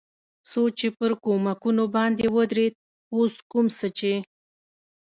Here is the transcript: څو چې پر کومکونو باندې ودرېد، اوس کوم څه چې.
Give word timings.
څو 0.49 0.61
چې 0.77 0.87
پر 0.97 1.11
کومکونو 1.23 1.83
باندې 1.95 2.25
ودرېد، 2.35 2.73
اوس 3.15 3.33
کوم 3.51 3.65
څه 3.79 3.87
چې. 3.97 4.13